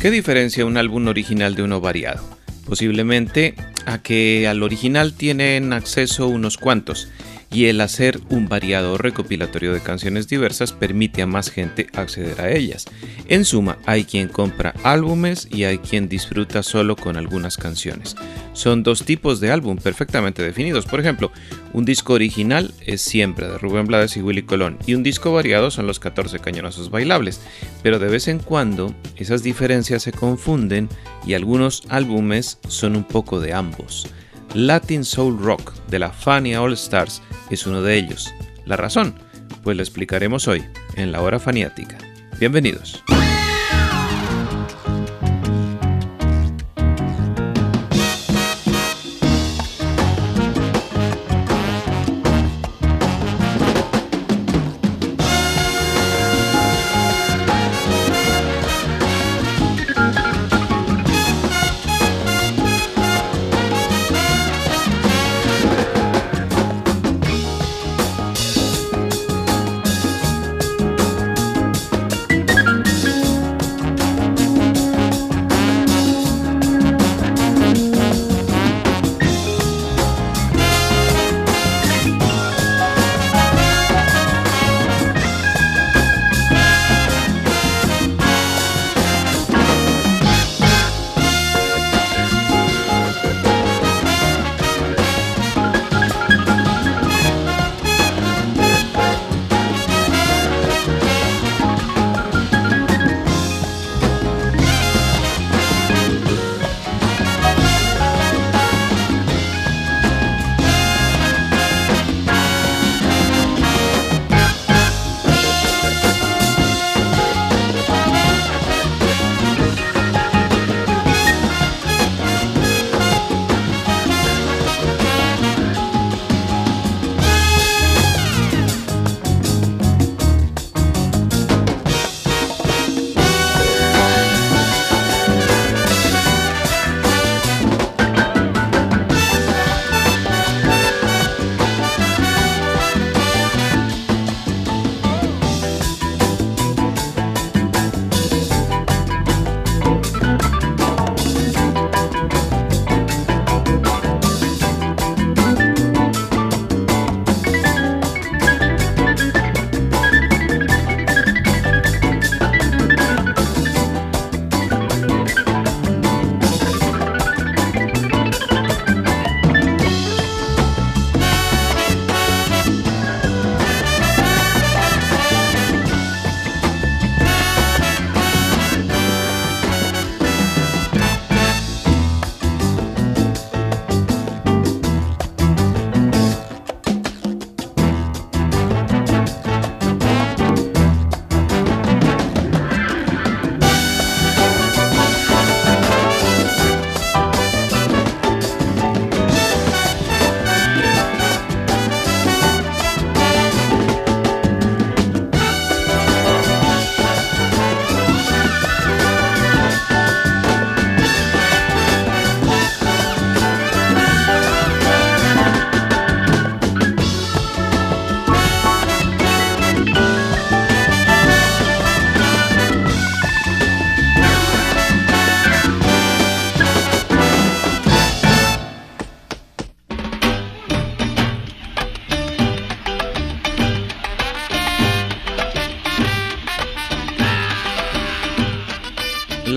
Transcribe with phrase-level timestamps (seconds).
[0.00, 2.24] ¿Qué diferencia un álbum original de uno variado?
[2.64, 7.10] Posiblemente a que al original tienen acceso unos cuantos
[7.52, 12.50] y el hacer un variado recopilatorio de canciones diversas permite a más gente acceder a
[12.50, 12.86] ellas.
[13.28, 18.16] En suma, hay quien compra álbumes y hay quien disfruta solo con algunas canciones.
[18.52, 20.86] Son dos tipos de álbum perfectamente definidos.
[20.86, 21.32] Por ejemplo,
[21.72, 25.70] un disco original es siempre de Rubén Blades y Willy Colón y un disco variado
[25.70, 27.40] son los 14 cañonazos bailables.
[27.82, 30.88] Pero de vez en cuando esas diferencias se confunden
[31.26, 34.06] y algunos álbumes son un poco de ambos.
[34.54, 38.32] Latin Soul Rock de la Fania All Stars es uno de ellos.
[38.66, 39.14] ¿La razón?
[39.62, 40.64] Pues lo explicaremos hoy
[40.96, 41.98] en la hora faniática.
[42.40, 43.04] Bienvenidos.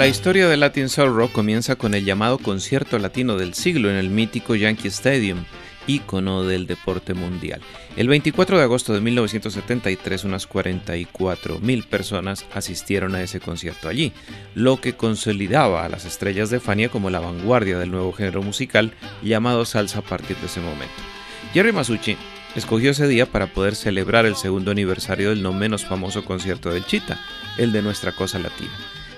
[0.04, 3.96] La historia del Latin Soul Rock comienza con el llamado concierto latino del siglo en
[3.96, 5.46] el mítico Yankee Stadium,
[5.88, 7.62] ícono del deporte mundial.
[7.96, 14.12] El 24 de agosto de 1973 unas 44 mil personas asistieron a ese concierto allí,
[14.56, 18.92] lo que consolidaba a las estrellas de Fania como la vanguardia del nuevo género musical
[19.22, 21.02] llamado salsa a partir de ese momento.
[21.54, 22.18] Jerry Masucci
[22.58, 26.86] escogió ese día para poder celebrar el segundo aniversario del no menos famoso concierto del
[26.86, 27.22] Chita,
[27.58, 28.74] el de Nuestra Cosa Latina.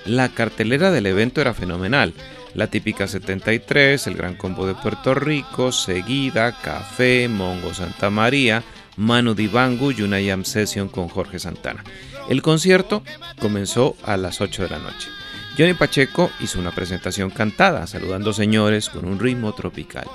[0.06, 2.14] La cartelera del evento era fenomenal.
[2.54, 8.64] La típica 73, el Gran Combo de Puerto Rico, Seguida, Café, Mongo Santa María,
[8.98, 11.84] Manu Dibangu y una jam session con Jorge Santana.
[12.30, 13.04] El concierto
[13.40, 15.10] comenzó a las 8 de la noche.
[15.58, 20.06] Johnny Pacheco hizo una presentación cantada, saludando señores con un ritmo tropical.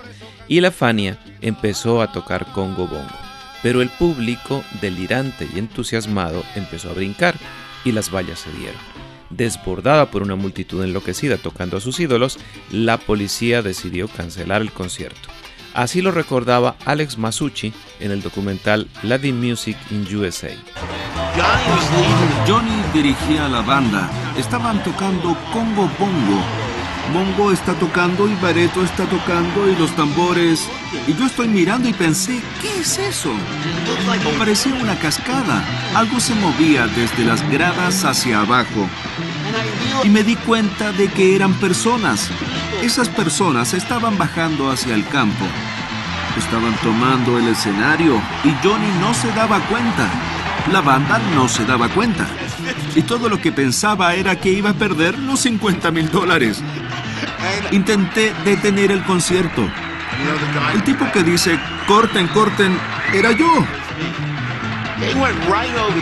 [0.48, 3.18] Y la Fania empezó a tocar Congo Bongo.
[3.62, 7.34] Pero el público, delirante y entusiasmado, empezó a brincar
[7.84, 8.99] y las vallas se dieron.
[9.30, 12.38] Desbordada por una multitud enloquecida tocando a sus ídolos,
[12.70, 15.28] la policía decidió cancelar el concierto.
[15.72, 20.50] Así lo recordaba Alex Masucci en el documental Latin Music in USA.
[22.46, 24.10] Johnny dirigía la banda.
[24.36, 26.59] Estaban tocando Congo Bongo.
[27.12, 30.68] Bongo está tocando y Bareto está tocando y los tambores.
[31.08, 33.32] Y yo estoy mirando y pensé, ¿qué es eso?
[34.38, 35.64] Parecía una cascada.
[35.94, 38.88] Algo se movía desde las gradas hacia abajo.
[40.04, 42.30] Y me di cuenta de que eran personas.
[42.82, 45.44] Esas personas estaban bajando hacia el campo.
[46.38, 50.08] Estaban tomando el escenario y Johnny no se daba cuenta.
[50.72, 52.26] La banda no se daba cuenta.
[52.94, 56.62] Y todo lo que pensaba era que iba a perder los 50 mil dólares.
[57.70, 59.68] Intenté detener el concierto.
[60.74, 62.76] El tipo que dice, corten, corten,
[63.12, 63.64] era yo.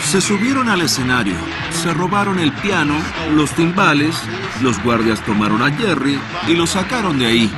[0.03, 1.37] Se subieron al escenario,
[1.71, 2.95] se robaron el piano,
[3.35, 4.21] los timbales,
[4.61, 6.19] los guardias tomaron a Jerry
[6.49, 7.53] y lo sacaron de ahí.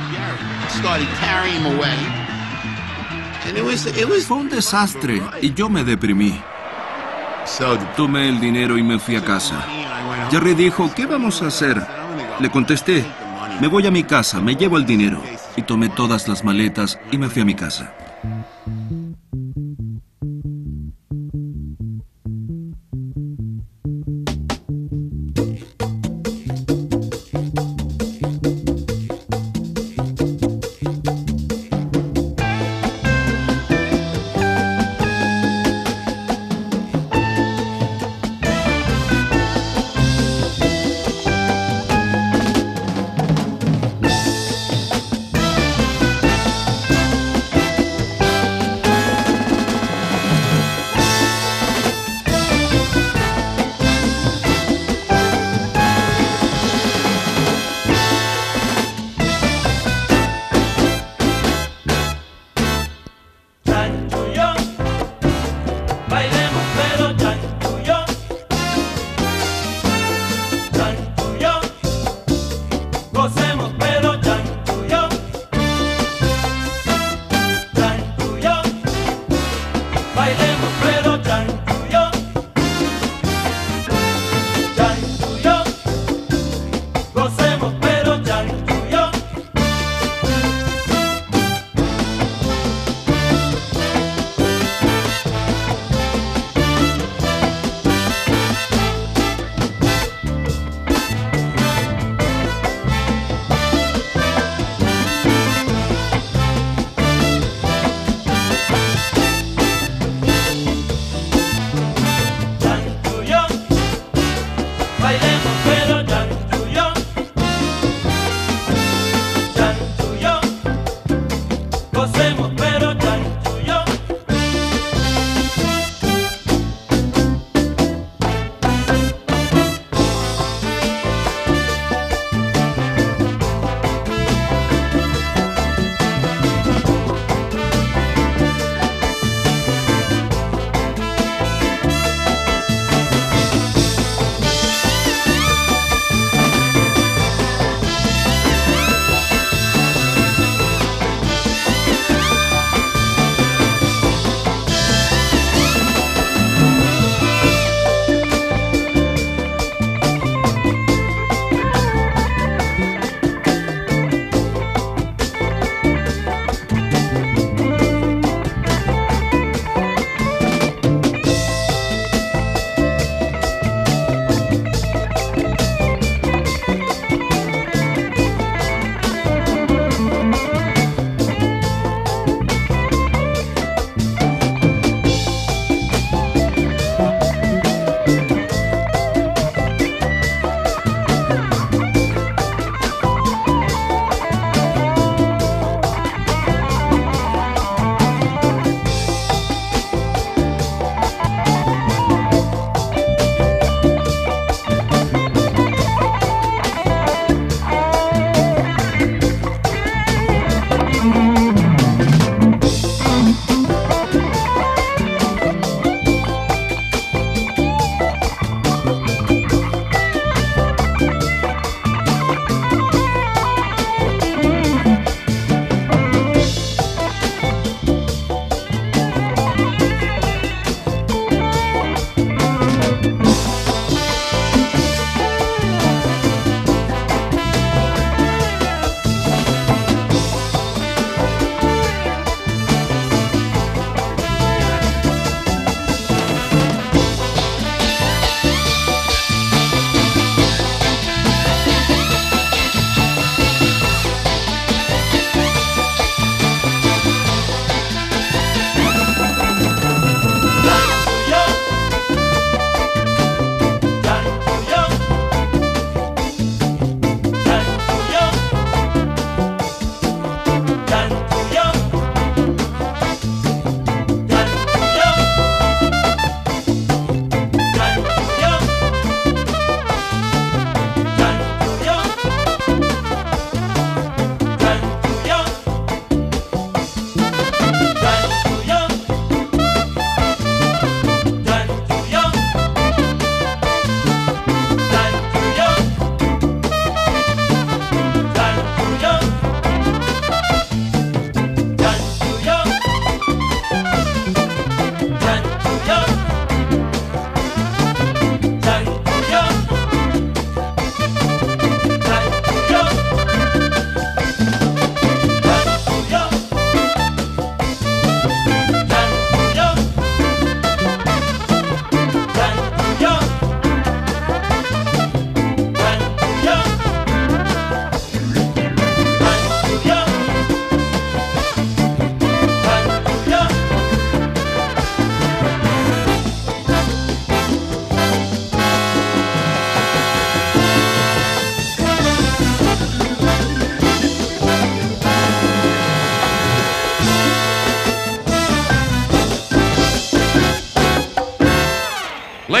[4.27, 6.39] Fue un desastre y yo me deprimí.
[7.97, 9.65] Tomé el dinero y me fui a casa.
[10.29, 11.81] Jerry dijo, ¿qué vamos a hacer?
[12.39, 13.05] Le contesté,
[13.61, 15.21] me voy a mi casa, me llevo el dinero.
[15.55, 17.93] Y tomé todas las maletas y me fui a mi casa.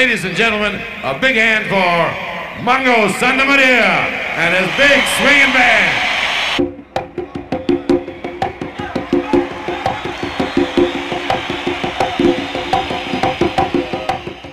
[0.01, 2.09] Ladies and gentlemen, a big hand for
[2.63, 3.85] Mongo Santa Maria
[4.35, 6.11] and his big swinging band.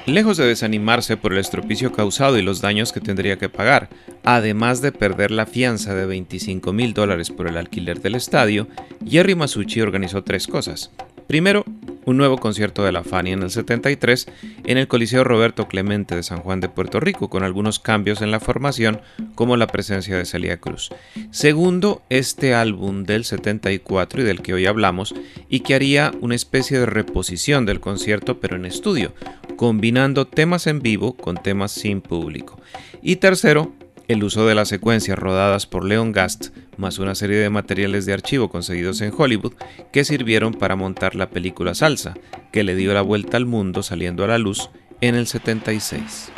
[0.05, 3.89] Lejos de desanimarse por el estropicio causado y los daños que tendría que pagar,
[4.25, 8.69] además de perder la fianza de 25 mil dólares por el alquiler del estadio,
[9.09, 10.91] Jerry Masucci organizó tres cosas.
[11.27, 11.65] Primero,
[12.09, 14.29] un nuevo concierto de la Fania en el 73
[14.65, 18.31] en el Coliseo Roberto Clemente de San Juan de Puerto Rico, con algunos cambios en
[18.31, 19.03] la formación,
[19.35, 20.89] como la presencia de Celia Cruz.
[21.31, 25.15] Segundo, este álbum del 74 y del que hoy hablamos,
[25.51, 29.13] y que haría una especie de reposición del concierto pero en estudio,
[29.57, 32.59] combinando temas en vivo con temas sin público.
[33.03, 33.75] Y tercero,
[34.09, 36.49] el uso de las secuencias rodadas por Leon Gast,
[36.79, 39.53] más una serie de materiales de archivo conseguidos en Hollywood
[39.93, 42.15] que sirvieron para montar la película Salsa,
[42.51, 44.71] que le dio la vuelta al mundo saliendo a la luz
[45.03, 46.33] en el 76.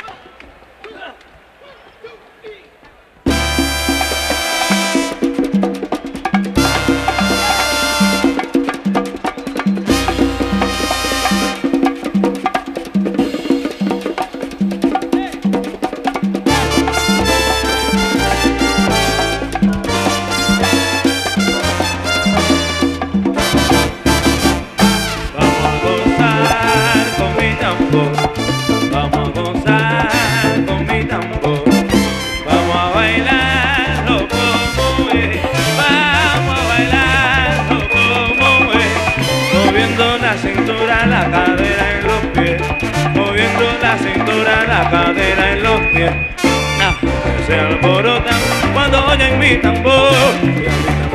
[47.51, 48.39] se alborotan
[48.73, 51.10] cuando oyen mi tambor.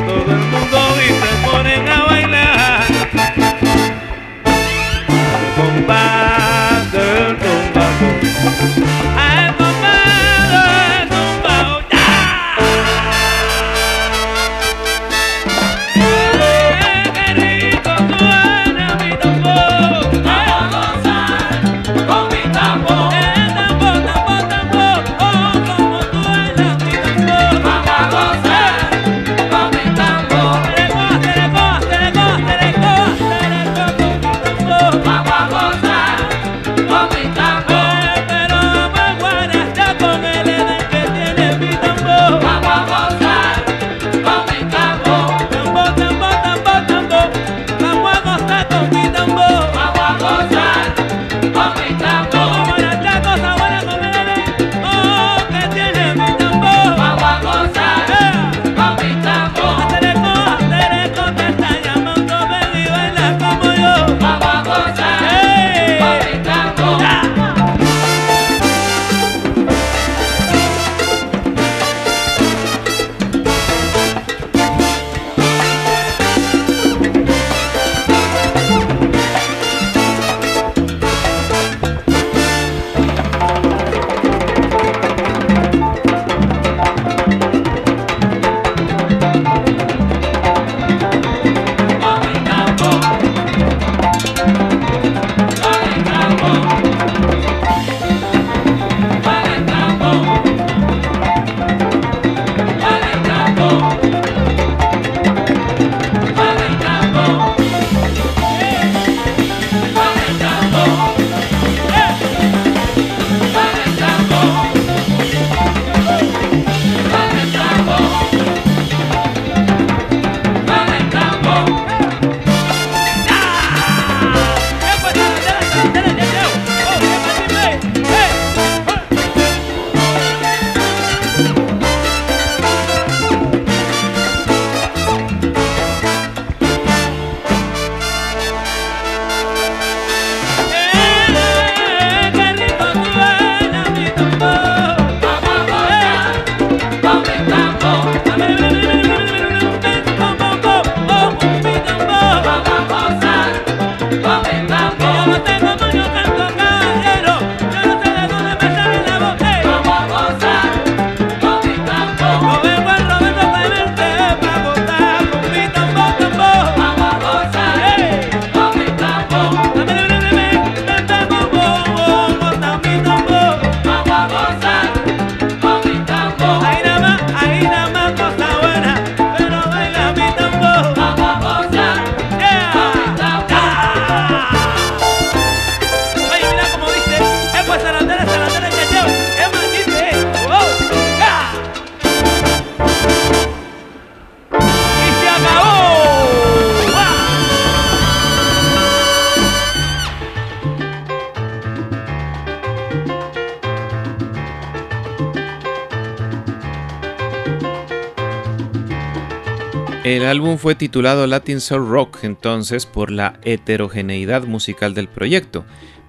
[210.27, 215.65] Álbum fue titulado Latin Soul Rock entonces por la heterogeneidad musical del proyecto,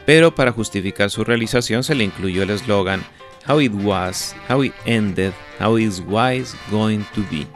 [0.06, 3.04] pero para justificar su realización se le incluyó el eslogan
[3.48, 7.48] How It Was, How It Ended, How Is Wise Going to Be.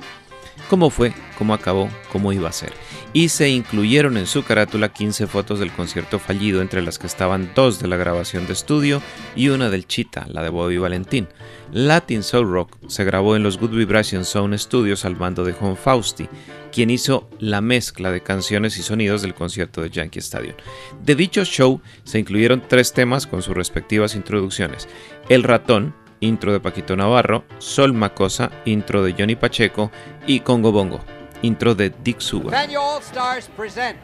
[0.69, 2.71] Cómo fue, cómo acabó, cómo iba a ser.
[3.13, 7.51] Y se incluyeron en su carátula 15 fotos del concierto fallido, entre las que estaban
[7.53, 9.01] dos de la grabación de estudio
[9.35, 11.27] y una del Chita, la de Bobby Valentín.
[11.71, 15.77] Latin Soul Rock se grabó en los Good Vibration Sound Studios al mando de Juan
[15.77, 16.27] Fausti,
[16.71, 20.55] quien hizo la mezcla de canciones y sonidos del concierto de Yankee Stadium.
[21.01, 24.89] De dicho show se incluyeron tres temas con sus respectivas introducciones.
[25.29, 29.91] El ratón, intro de Paquito Navarro, Sol Macosa, intro de Johnny Pacheco
[30.27, 30.99] y Congo Bongo,
[31.41, 32.53] intro de Dick Sugar.
[32.77, 33.97] All Stars present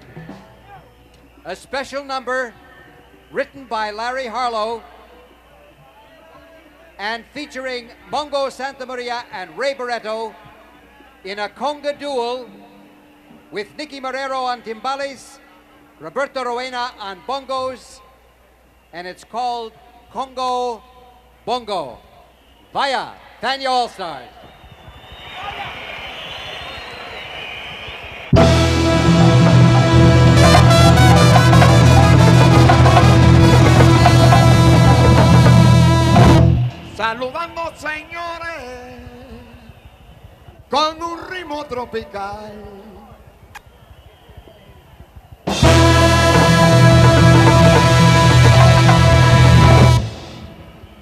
[1.44, 2.54] a special number
[3.32, 4.82] written by Larry Harlow
[6.98, 10.36] and featuring Bongo Santa Maria and Ray Barreto
[11.24, 12.50] in a conga duel
[13.52, 15.40] with Nicky Marrero on timbales,
[16.00, 18.02] Roberto Roena on bongos,
[18.94, 19.74] and it's called
[20.12, 20.82] Congo
[21.46, 22.00] Bongo.
[22.74, 23.88] Vaya, Tanya All
[37.08, 39.00] Saludando señores
[40.70, 42.52] con un ritmo tropical.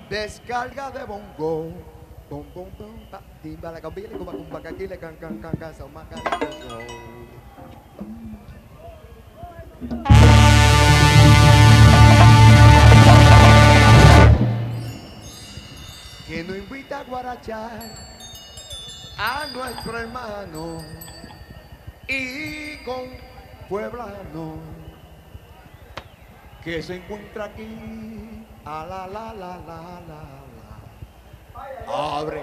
[0.08, 1.74] Descarga de bongo.
[2.30, 5.74] Bom, bom, bom, pa, timba cambile, cumba, cumba, caquile, can, can, can, can,
[17.08, 17.80] guarachar
[19.18, 20.78] a nuestro hermano
[22.08, 23.10] y con
[23.70, 24.60] pueblano
[26.64, 28.46] que se encuentra aquí.
[28.66, 30.24] A la la la la la
[30.58, 32.18] la.
[32.18, 32.42] Abre.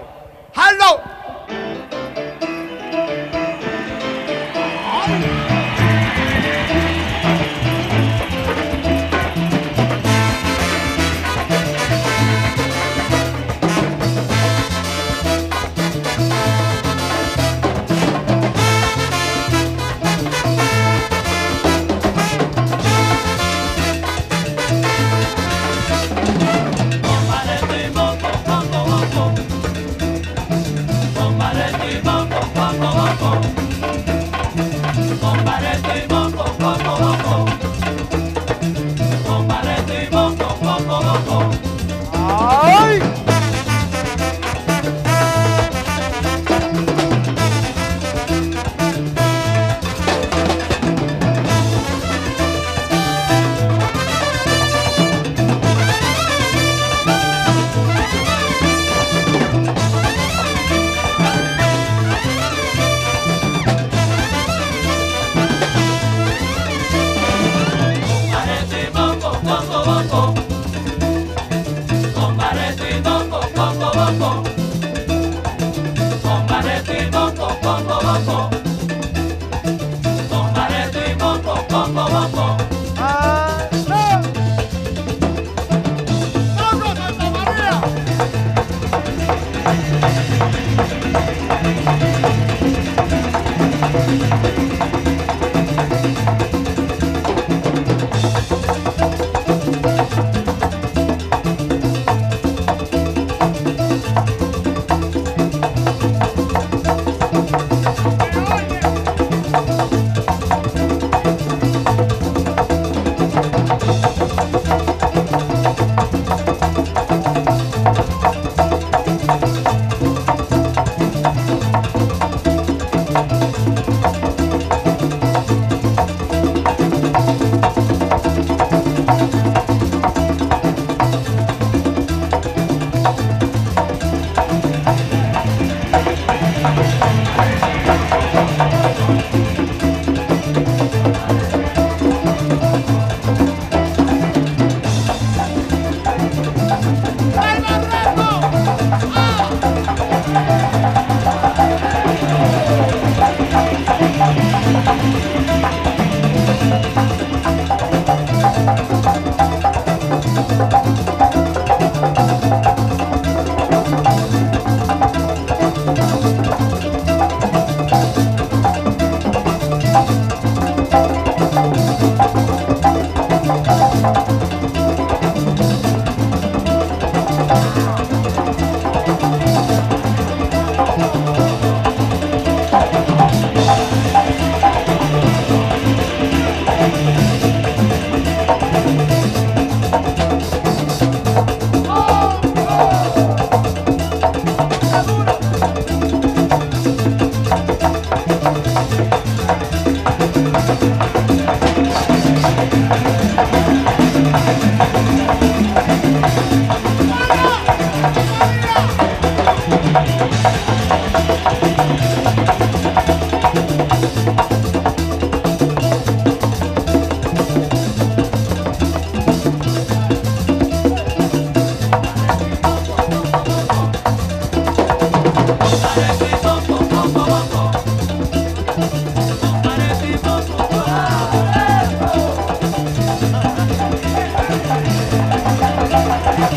[236.35, 236.49] Los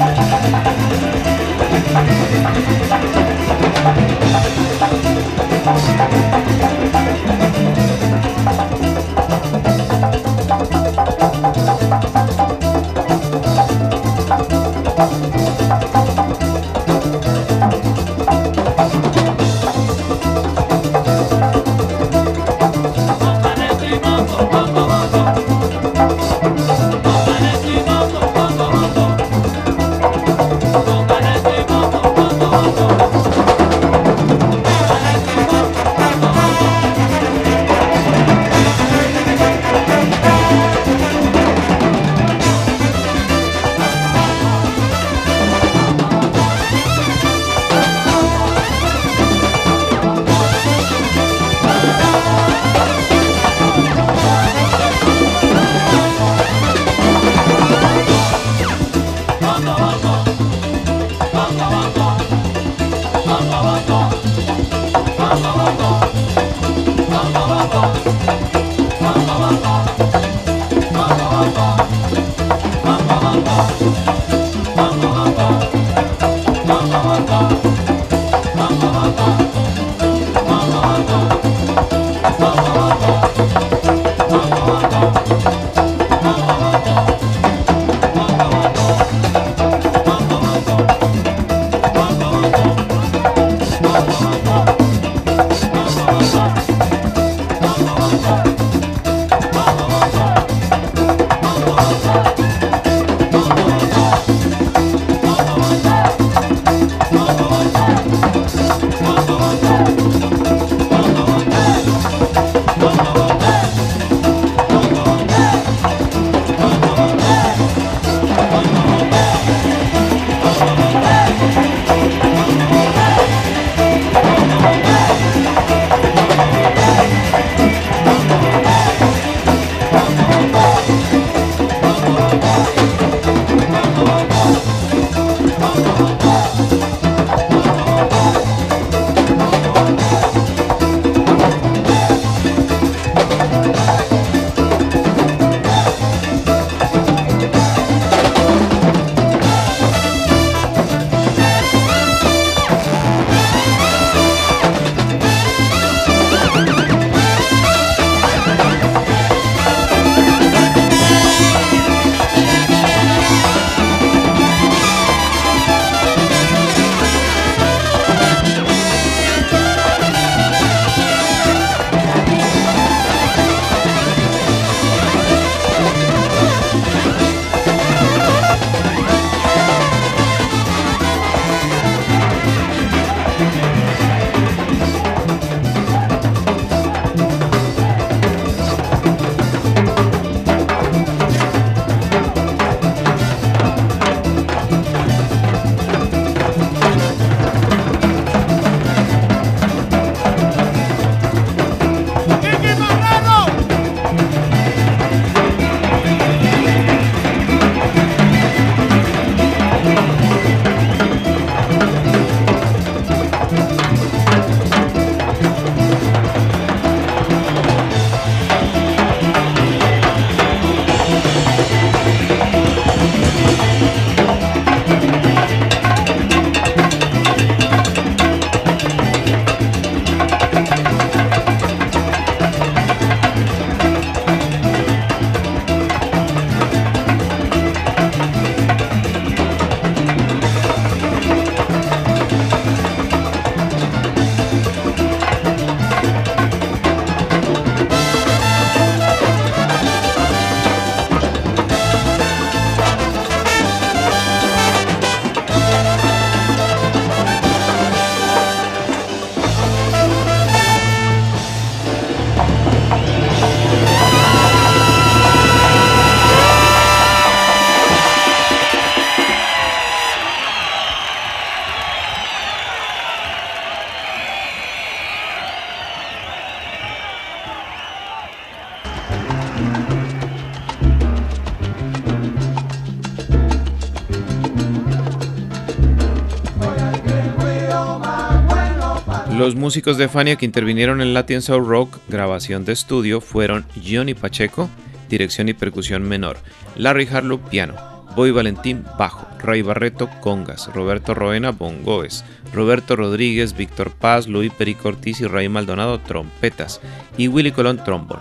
[289.67, 294.71] músicos de Fania que intervinieron en Latin Soul Rock, grabación de estudio, fueron Johnny Pacheco,
[295.09, 296.39] dirección y percusión menor,
[296.77, 297.75] Larry Harlow, piano,
[298.15, 305.21] Boy Valentín, bajo, Ray Barreto, congas, Roberto Roena, bongoes, Roberto Rodríguez, Víctor Paz, Luis Pericortiz
[305.21, 306.81] y Ray Maldonado, trompetas,
[307.19, 308.21] y Willy Colón, trombón.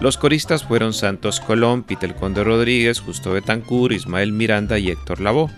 [0.00, 5.50] Los coristas fueron Santos Colón, Peter Conde Rodríguez, Justo Betancourt, Ismael Miranda y Héctor Lavoe.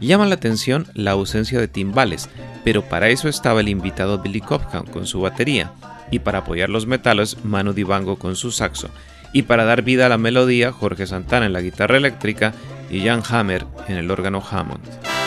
[0.00, 2.28] Llama la atención la ausencia de timbales,
[2.64, 5.72] pero para eso estaba el invitado Billy Cobham con su batería,
[6.10, 8.88] y para apoyar los metales Manu Dibango con su saxo,
[9.32, 12.54] y para dar vida a la melodía Jorge Santana en la guitarra eléctrica
[12.90, 15.19] y Jan Hammer en el órgano Hammond.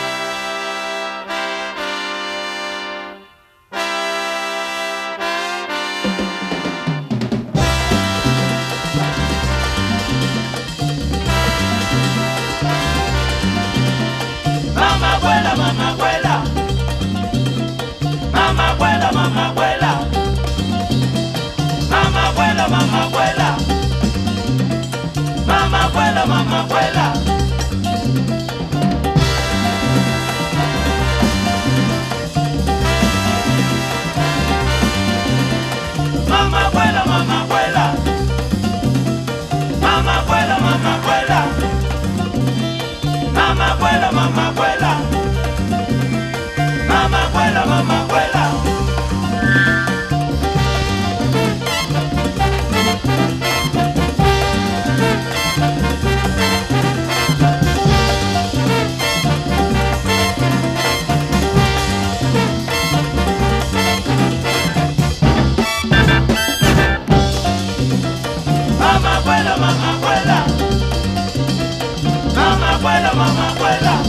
[72.84, 74.02] vuela, mamá vuela.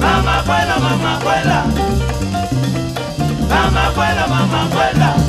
[0.00, 1.64] Mamá vuela, mamá vuela.
[3.50, 5.25] Mamá vuela, mamá vuela.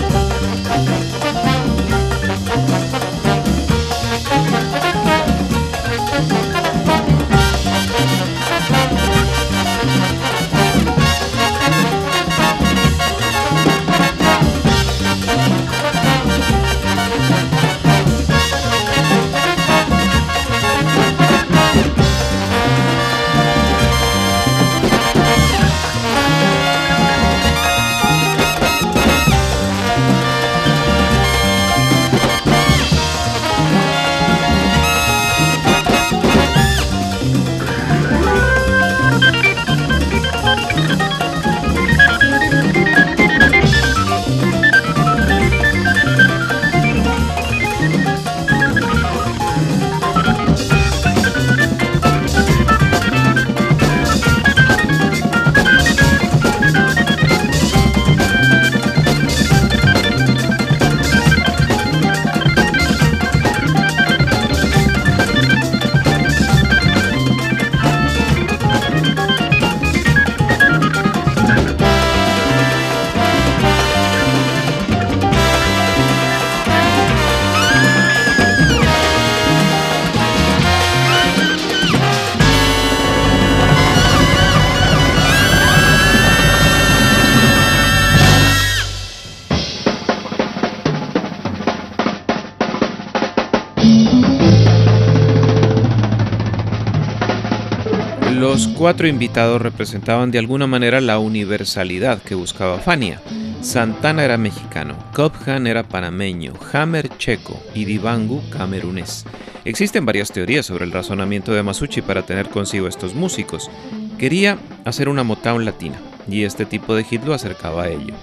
[98.78, 103.20] Cuatro invitados representaban de alguna manera la universalidad que buscaba Fania.
[103.62, 109.26] Santana era mexicano, Cobham era panameño, Hammer checo y Dibangu camerunés.
[109.66, 113.72] Existen varias teorías sobre el razonamiento de Masucci para tener consigo estos músicos.
[114.20, 118.14] Quería hacer una Motown latina y este tipo de hit lo acercaba a ello.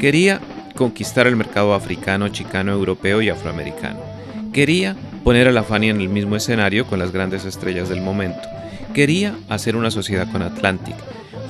[0.00, 0.40] Quería
[0.74, 4.00] conquistar el mercado africano, chicano, europeo y afroamericano.
[4.54, 8.48] Quería poner a la Fania en el mismo escenario con las grandes estrellas del momento.
[8.94, 10.96] Quería hacer una sociedad con Atlantic.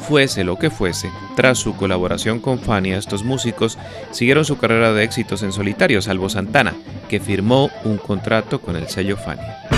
[0.08, 3.78] Fuese lo que fuese, tras su colaboración con Fania, estos músicos
[4.10, 6.74] siguieron su carrera de éxitos en solitario, salvo Santana,
[7.08, 9.77] que firmó un contrato con el sello Fania.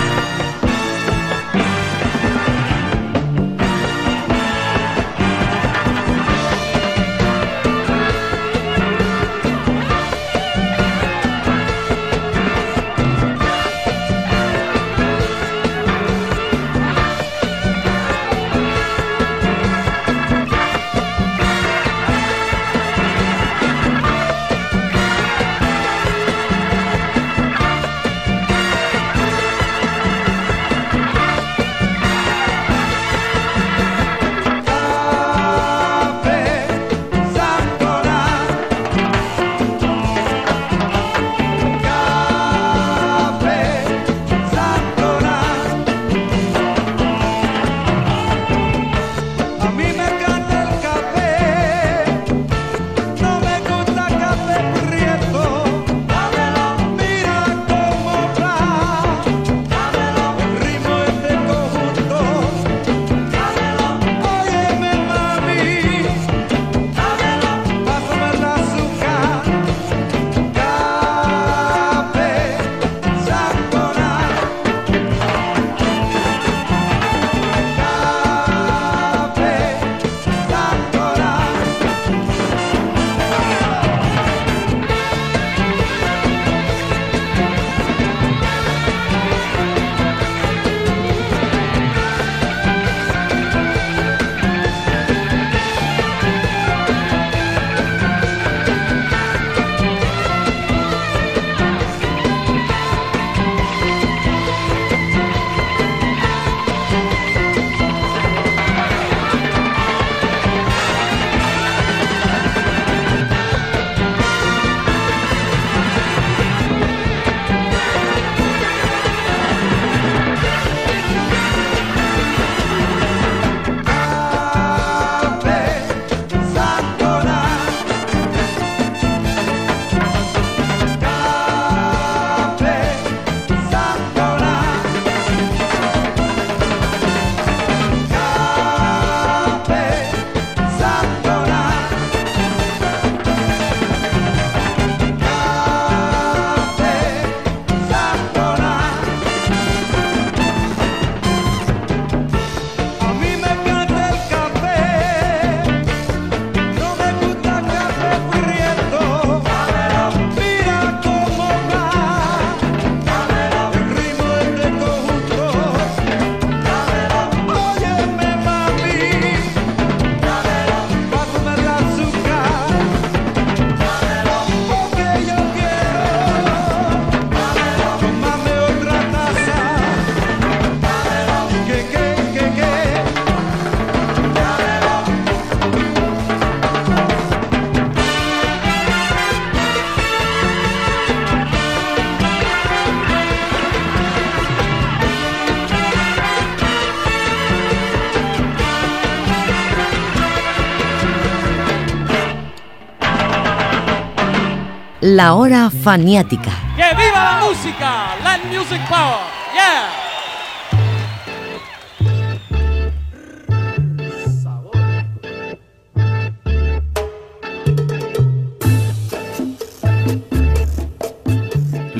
[205.21, 206.51] La hora faniática.
[206.75, 208.15] ¡Que viva la música!
[208.23, 209.19] Land Music Power.
[209.53, 210.01] Yeah.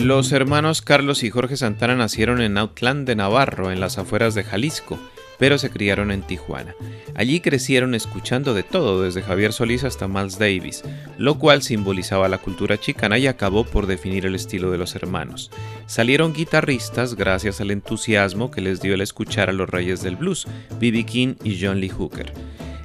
[0.03, 4.43] Los hermanos Carlos y Jorge Santana nacieron en Outland de Navarro, en las afueras de
[4.43, 4.97] Jalisco,
[5.37, 6.73] pero se criaron en Tijuana.
[7.15, 10.83] Allí crecieron escuchando de todo, desde Javier Solís hasta Miles Davis,
[11.21, 15.51] lo cual simbolizaba la cultura chicana y acabó por definir el estilo de los hermanos.
[15.85, 20.47] Salieron guitarristas gracias al entusiasmo que les dio el escuchar a los reyes del blues,
[20.79, 21.05] B.B.
[21.05, 22.33] King y John Lee Hooker.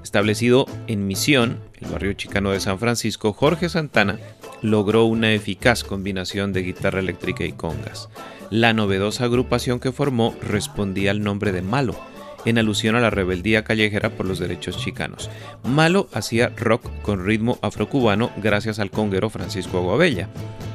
[0.02, 4.18] Establecido en Misión, el barrio chicano de San Francisco, Jorge Santana
[4.60, 8.10] logró una eficaz combinación de guitarra eléctrica y congas.
[8.50, 11.96] La novedosa agrupación que formó respondía al nombre de Malo,
[12.44, 15.30] en alusión a la rebeldía callejera por los derechos chicanos.
[15.64, 20.28] Malo hacía rock con ritmo afrocubano gracias al conguero Francisco Aguabella.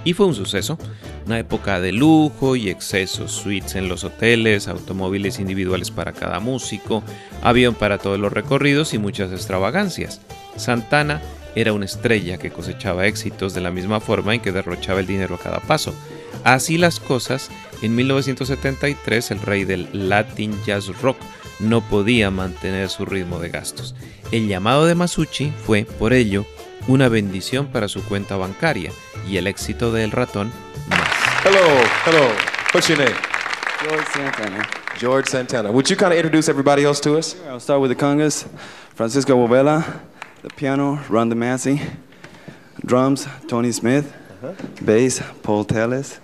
[0.03, 0.79] Y fue un suceso,
[1.27, 7.03] una época de lujo y excesos, suites en los hoteles, automóviles individuales para cada músico,
[7.43, 10.21] avión para todos los recorridos y muchas extravagancias.
[10.55, 11.21] Santana
[11.55, 15.35] era una estrella que cosechaba éxitos de la misma forma en que derrochaba el dinero
[15.35, 15.93] a cada paso.
[16.43, 17.49] Así las cosas,
[17.81, 21.17] en 1973 el rey del Latin Jazz Rock
[21.61, 23.95] no podía mantener su ritmo de gastos.
[24.31, 26.45] El llamado de Masucci fue, por ello,
[26.87, 28.91] una bendición para su cuenta bancaria
[29.27, 30.51] y el éxito del ratón
[30.89, 31.09] más.
[31.45, 31.59] Hello,
[32.05, 32.27] hello.
[32.73, 33.15] What's your name?
[33.81, 34.69] George Santana.
[34.99, 35.71] George Santana.
[35.71, 37.35] Would you kind of introduce everybody else to us?
[37.47, 38.45] I'll start with the congas.
[38.95, 40.01] Francisco Bovella.
[40.43, 41.81] The piano, Ron DeMasi.
[42.85, 44.13] Drums, Tony Smith.
[44.81, 46.19] Bass, Paul Telles.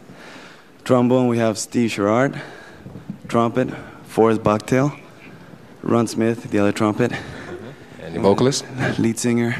[0.83, 2.41] Trombone, we have Steve Sherrard.
[3.27, 3.69] Trumpet,
[4.05, 4.97] Forrest Bucktail.
[5.87, 7.13] Ron Smith, the other trumpet.
[8.03, 8.65] And the vocalist?
[8.99, 9.55] Lead singer,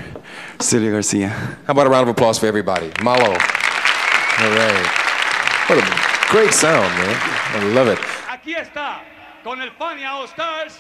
[0.60, 1.30] Celia Garcia.
[1.30, 2.92] How about a round of applause for everybody?
[3.02, 3.30] Malo.
[3.30, 4.88] All right.
[5.68, 7.16] What a great sound, man.
[7.56, 8.00] I love it.
[8.30, 9.00] Aquí está,
[9.42, 10.78] con el Fania All Stars,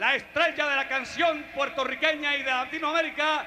[0.00, 3.46] la estrella de la canción puertorriqueña y de Latinoamérica,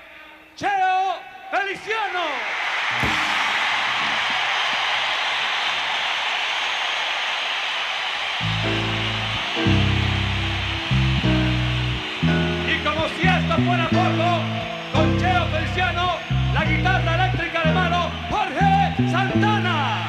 [0.56, 1.16] Cheo
[1.52, 3.41] Feliciano.
[13.58, 13.88] Fuera
[14.94, 16.18] con Cheo Feliciano,
[16.54, 20.01] la guitarra eléctrica de mano, Jorge Santana.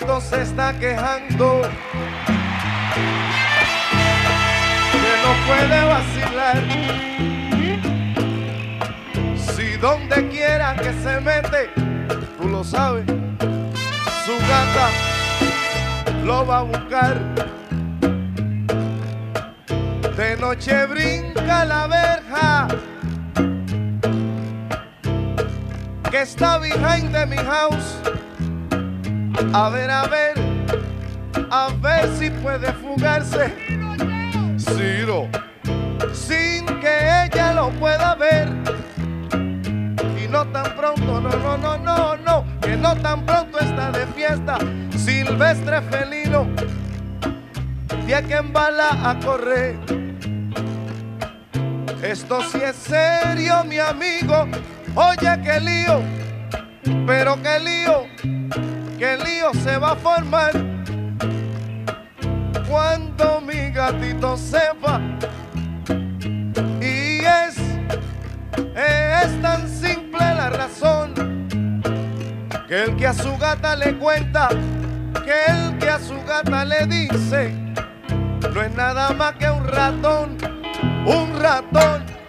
[0.00, 1.62] Mi gato se está quejando
[4.92, 6.62] que no puede vacilar.
[9.36, 11.70] Si donde quiera que se mete,
[12.40, 13.04] tú lo sabes,
[14.24, 14.90] su gata
[16.24, 17.18] lo va a buscar.
[20.16, 22.68] De noche brinca la verja
[26.10, 28.09] que está behind de mi house.
[29.40, 30.34] A ver, a ver,
[31.50, 33.52] a ver si puede fugarse.
[34.58, 35.28] Ciro,
[36.12, 38.48] sin que ella lo pueda ver.
[40.22, 44.06] Y no tan pronto, no, no, no, no, no, que no tan pronto está de
[44.08, 44.58] fiesta.
[44.96, 46.46] Silvestre felino,
[48.06, 49.76] de que embala a correr.
[52.02, 54.46] Esto sí es serio, mi amigo.
[54.94, 56.02] Oye, qué lío,
[57.06, 58.09] pero qué lío
[59.00, 60.52] que el lío se va a formar
[62.68, 65.00] cuando mi gatito sepa.
[66.82, 67.56] Y es,
[68.76, 71.14] es tan simple la razón
[72.68, 74.50] que el que a su gata le cuenta,
[75.24, 77.54] que el que a su gata le dice,
[78.52, 80.36] no es nada más que un ratón,
[81.06, 82.19] un ratón.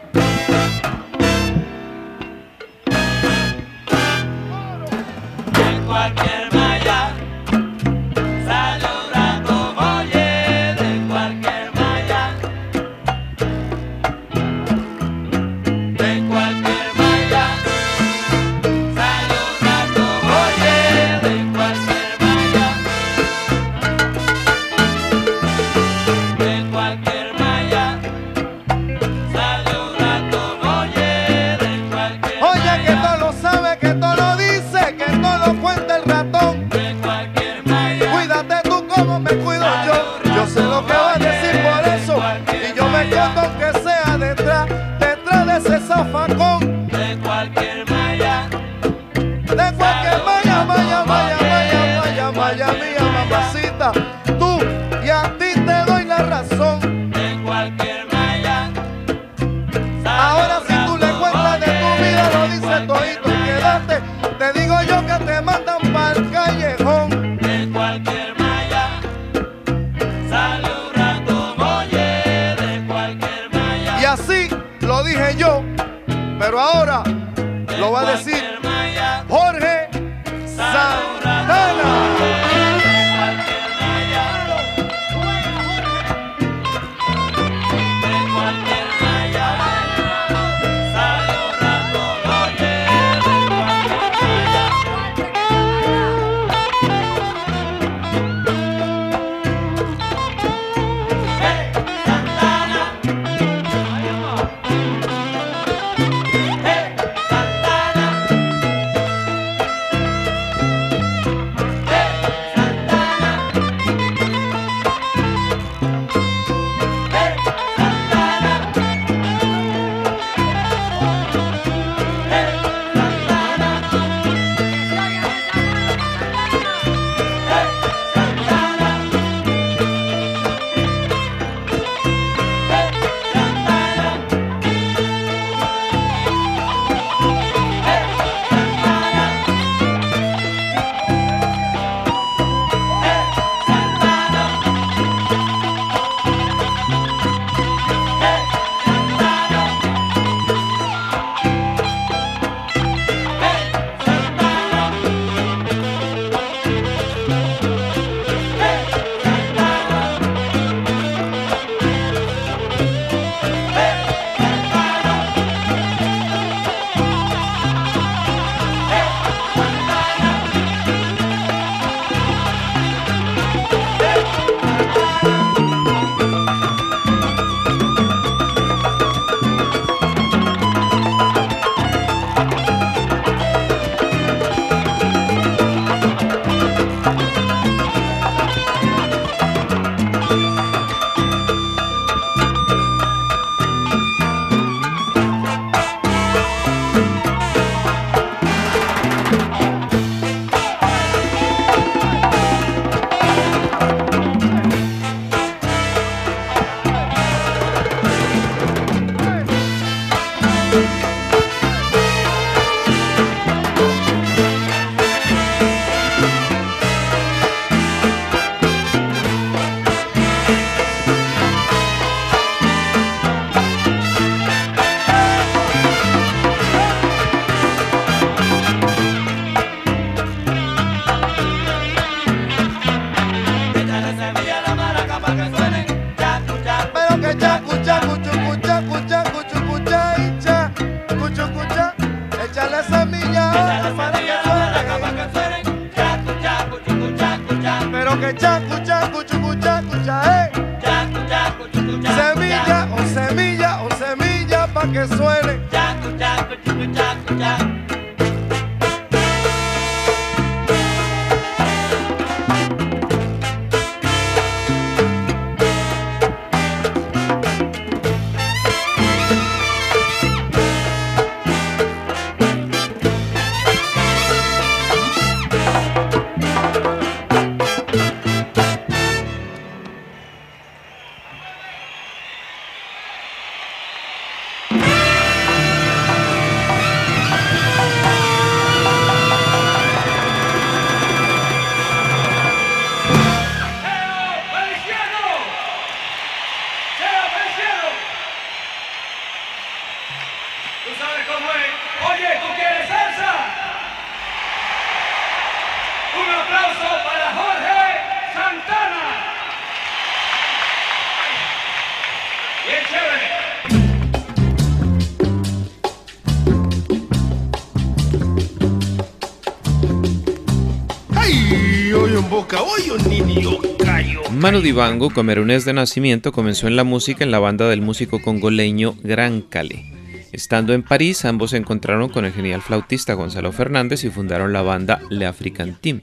[324.32, 328.96] Manu Dibango, camerunés de nacimiento, comenzó en la música en la banda del músico congoleño
[329.04, 329.92] Gran Cale.
[330.32, 334.62] Estando en París, ambos se encontraron con el genial flautista Gonzalo Fernández y fundaron la
[334.62, 336.00] banda Le African Team,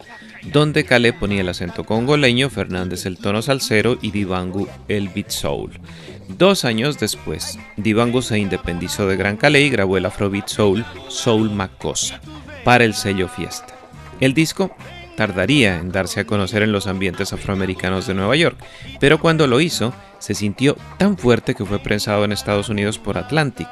[0.53, 5.81] donde Calé ponía el acento congoleño, Fernández el tono salsero y Dibangu el beat soul.
[6.29, 11.49] Dos años después, Dibangu se independizó de Gran Calais y grabó el Afrobeat Soul Soul
[11.49, 12.21] Macosa
[12.65, 13.75] para el sello Fiesta.
[14.21, 14.77] El disco
[15.19, 18.57] tardaría en darse a conocer en los ambientes afroamericanos de Nueva York,
[19.01, 23.19] pero cuando lo hizo, se sintió tan fuerte que fue prensado en Estados Unidos por
[23.19, 23.67] Atlantic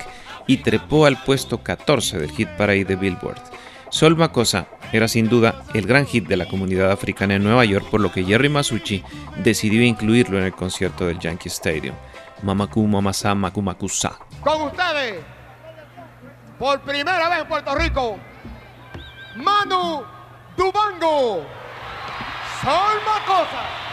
[0.48, 3.40] y trepó al puesto 14 del hit parade de Billboard.
[3.90, 7.86] Sol Makossa era sin duda el gran hit de la comunidad africana en Nueva York,
[7.92, 9.04] por lo que Jerry Masucci
[9.36, 11.94] decidió incluirlo en el concierto del Yankee Stadium.
[12.42, 14.18] Mamaku Mamasa Makumakusa.
[14.40, 15.22] Con ustedes,
[16.58, 18.18] por primera vez en Puerto Rico,
[19.36, 20.15] Manu
[20.56, 21.44] Dubango.
[22.62, 23.85] Sol Macosa.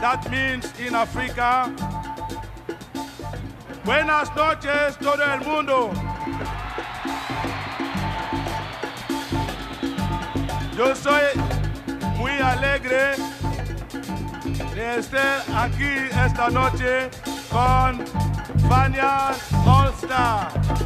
[0.00, 1.68] That means in Africa.
[3.84, 5.90] Buenas noches, todo el mundo.
[10.76, 11.24] Yo soy
[12.18, 13.16] muy alegre
[14.74, 17.10] de estar aquí esta noche
[17.50, 18.04] con
[18.68, 19.32] Fania
[19.66, 20.85] All Star.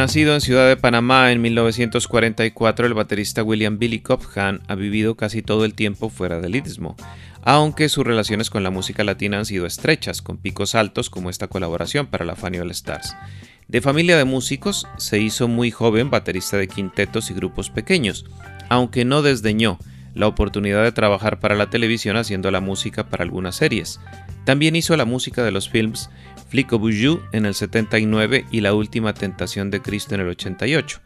[0.00, 5.42] Nacido en Ciudad de Panamá en 1944, el baterista William Billy Cobham ha vivido casi
[5.42, 6.96] todo el tiempo fuera del istmo,
[7.42, 11.48] aunque sus relaciones con la música latina han sido estrechas, con picos altos como esta
[11.48, 13.14] colaboración para la Fanny Stars.
[13.68, 18.24] De familia de músicos, se hizo muy joven baterista de quintetos y grupos pequeños,
[18.70, 19.78] aunque no desdeñó
[20.14, 24.00] la oportunidad de trabajar para la televisión haciendo la música para algunas series.
[24.44, 26.08] También hizo la música de los films
[26.50, 26.82] Flick of
[27.32, 31.00] en el 79 y La Última Tentación de Cristo en el 88.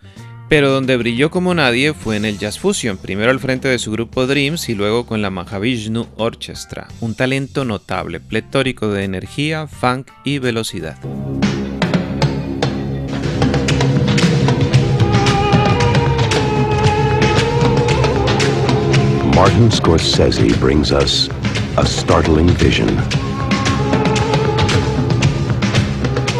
[0.49, 3.93] Pero donde brilló como nadie fue en el Jazz Fusion, primero al frente de su
[3.93, 10.11] grupo Dreams y luego con la Mahavishnu Orchestra, un talento notable, pletórico de energía, funk
[10.25, 10.99] y velocidad.
[19.35, 21.29] Martin Scorsese brings us
[21.77, 22.89] a startling vision.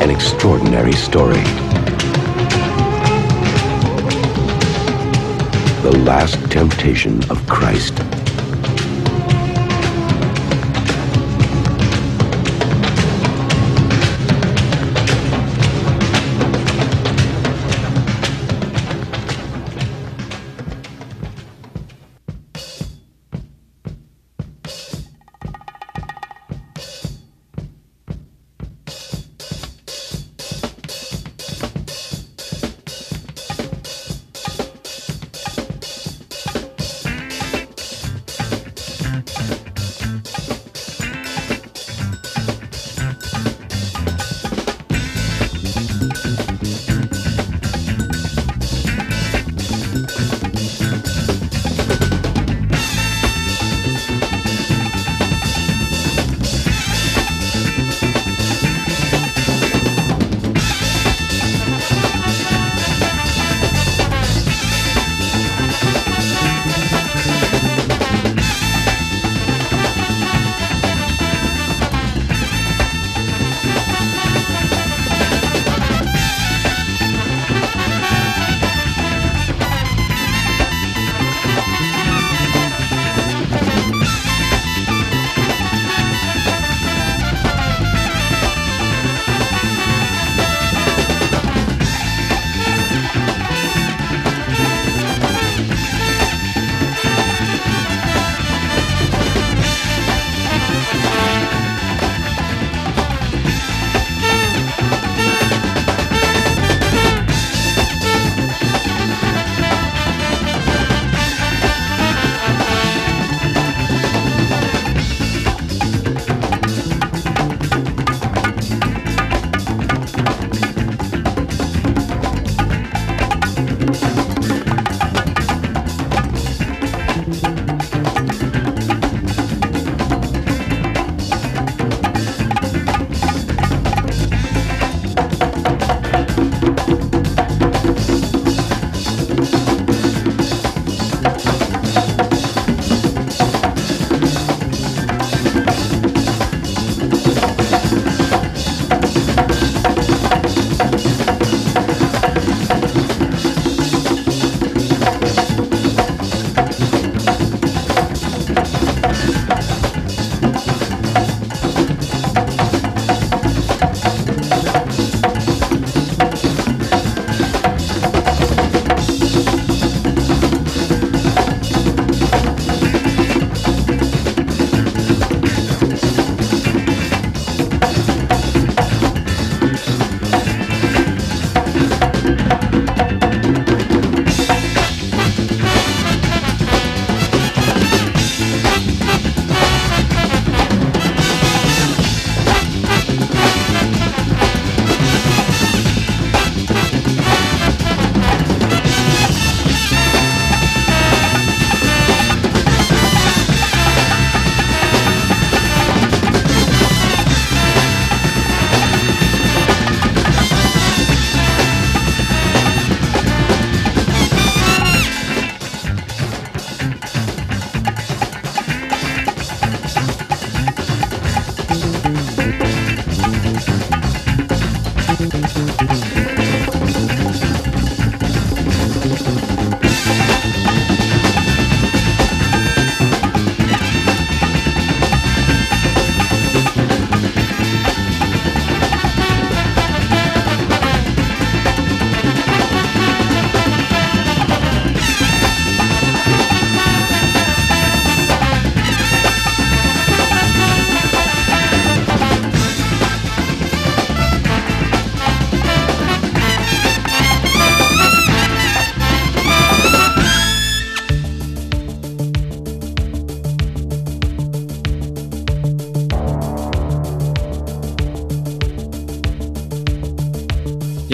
[0.05, 1.43] An extraordinary story.
[5.81, 7.95] The last temptation of Christ.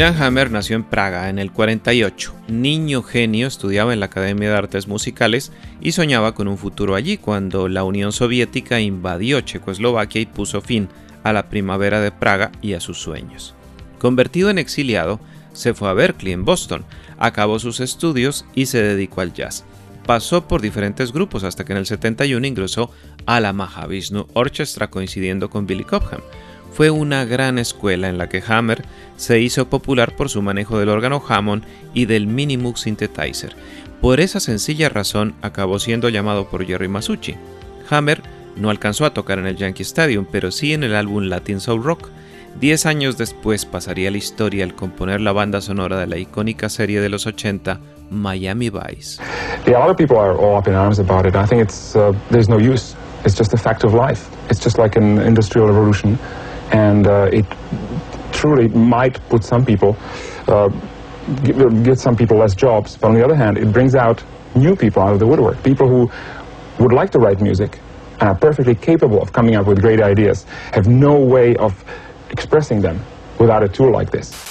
[0.01, 2.35] Jan Hammer nació en Praga en el 48.
[2.49, 7.19] Niño genio, estudiaba en la Academia de Artes Musicales y soñaba con un futuro allí
[7.19, 10.89] cuando la Unión Soviética invadió Checoslovaquia y puso fin
[11.23, 13.55] a la primavera de Praga y a sus sueños.
[13.99, 15.21] Convertido en exiliado,
[15.53, 16.87] se fue a Berkeley en Boston,
[17.19, 19.67] acabó sus estudios y se dedicó al jazz.
[20.07, 22.91] Pasó por diferentes grupos hasta que en el 71 ingresó
[23.27, 26.23] a la Mahavishnu Orchestra coincidiendo con Billy Cobham
[26.73, 28.85] fue una gran escuela en la que Hammer
[29.17, 31.65] se hizo popular por su manejo del órgano Hammond
[31.95, 33.55] y del Minimoog Synthesizer.
[34.01, 37.37] Por esa sencilla razón acabó siendo llamado por Jerry Masucci.
[37.91, 38.23] Hammer
[38.57, 41.83] no alcanzó a tocar en el Yankee Stadium, pero sí en el álbum Latin Soul
[41.83, 42.09] Rock.
[42.59, 47.01] Diez años después pasaría la historia al componer la banda sonora de la icónica serie
[47.01, 47.79] de los 80,
[48.11, 49.23] Miami Vice.
[49.67, 51.37] Yeah, a lot of people are all up in arms about it.
[51.37, 52.97] I think it's uh, there's no use.
[53.25, 54.29] It's just a fact of life.
[54.49, 55.71] Industrial.
[56.73, 57.45] And uh, it
[58.33, 59.97] truly might put some people,
[60.49, 60.69] uh,
[61.83, 64.23] get some people less jobs, but on the other hand, it brings out
[64.55, 66.11] new people out of the woodwork, people who
[66.83, 67.79] would like to write music
[68.21, 71.85] and are perfectly capable of coming up with great ideas, have no way of
[72.31, 73.01] expressing them
[73.39, 74.50] without a tool like this.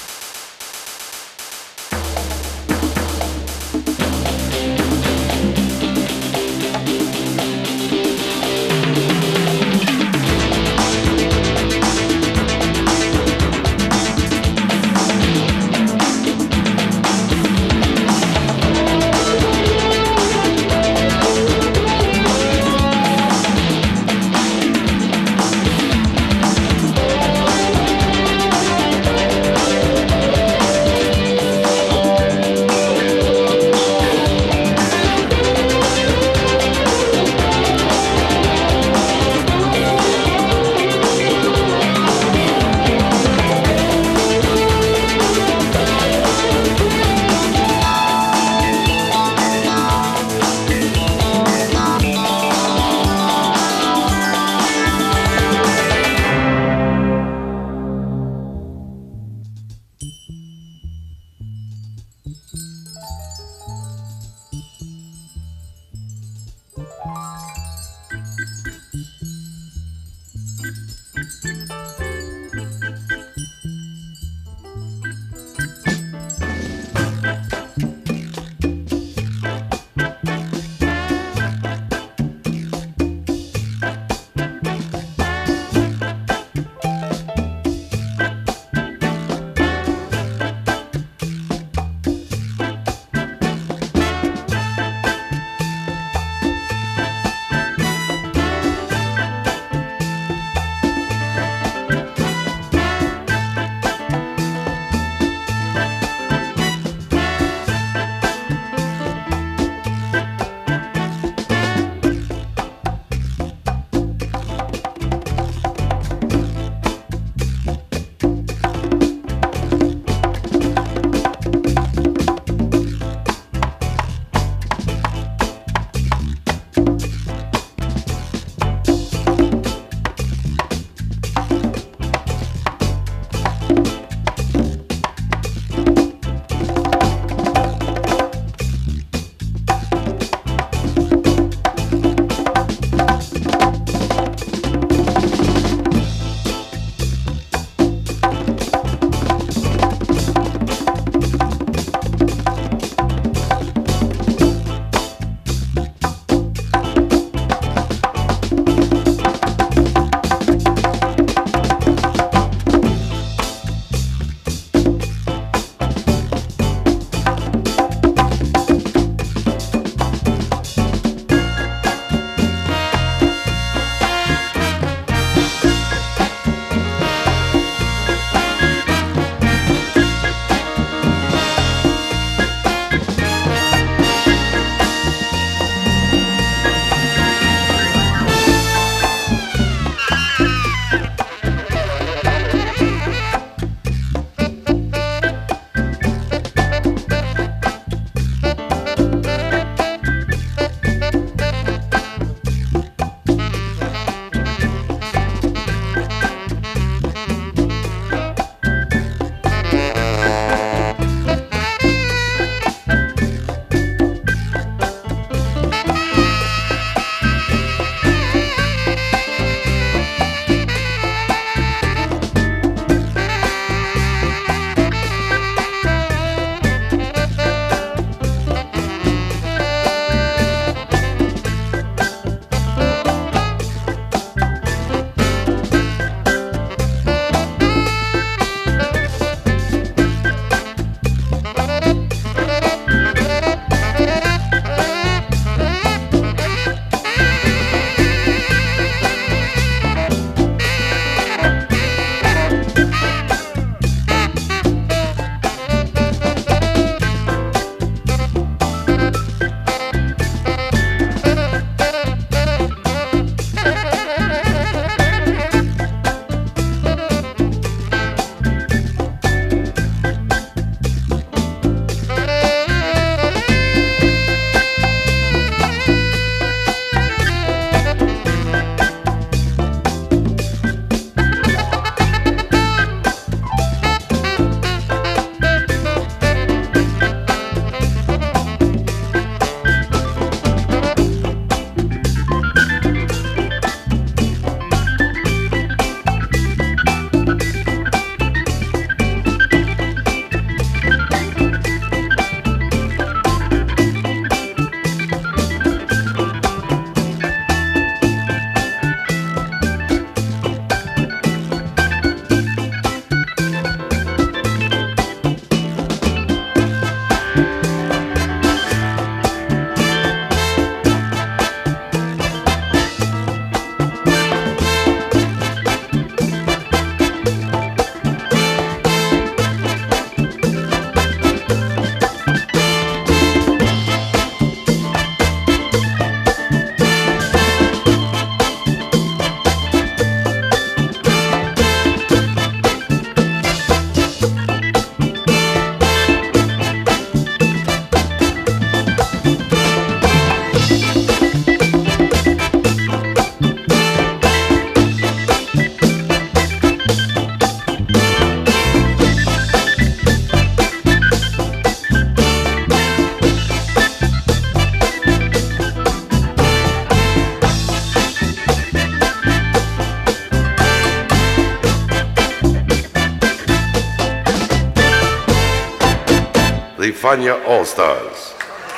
[376.91, 378.33] Fania All Stars.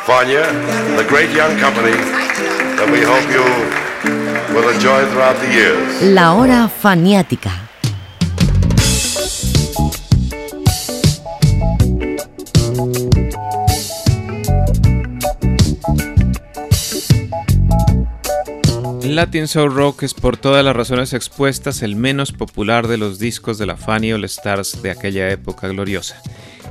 [0.06, 0.44] Fania,
[0.98, 1.92] the great young company
[2.78, 3.44] that we hope you
[4.54, 6.02] will enjoy throughout the years.
[6.02, 7.52] La hora faniática.
[19.04, 23.58] Latin Soul Rock es por todas las razones expuestas el menos popular de los discos
[23.58, 26.22] de la Fania All Stars de aquella época gloriosa.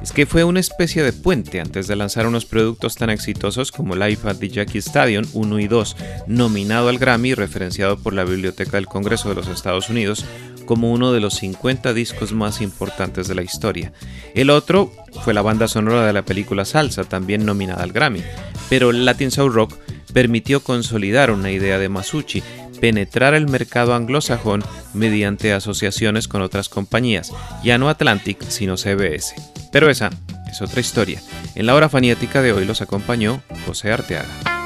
[0.03, 3.95] Es que fue una especie de puente antes de lanzar unos productos tan exitosos como
[3.95, 5.97] Live at the Jackie Stadium 1 y 2,
[6.27, 10.25] nominado al Grammy y referenciado por la Biblioteca del Congreso de los Estados Unidos
[10.65, 13.93] como uno de los 50 discos más importantes de la historia.
[14.35, 14.93] El otro
[15.23, 18.23] fue la banda sonora de la película Salsa, también nominada al Grammy.
[18.69, 19.77] Pero Latin Soul Rock
[20.15, 22.43] permitió consolidar una idea de Masucci,
[22.81, 24.63] penetrar el mercado anglosajón
[24.95, 27.33] mediante asociaciones con otras compañías,
[27.63, 29.35] ya no Atlantic, sino CBS.
[29.73, 30.11] Pero esa
[30.51, 31.21] es otra historia.
[31.55, 34.60] En la hora faniática de hoy los acompañó José Arteaga.